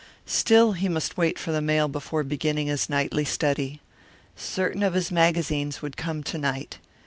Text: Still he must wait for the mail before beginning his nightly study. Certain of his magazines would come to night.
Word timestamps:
Still 0.25 0.71
he 0.71 0.89
must 0.89 1.15
wait 1.15 1.37
for 1.37 1.51
the 1.51 1.61
mail 1.61 1.87
before 1.87 2.23
beginning 2.23 2.65
his 2.65 2.89
nightly 2.89 3.23
study. 3.23 3.81
Certain 4.35 4.81
of 4.81 4.95
his 4.95 5.11
magazines 5.11 5.83
would 5.83 5.95
come 5.95 6.23
to 6.23 6.39
night. 6.39 6.79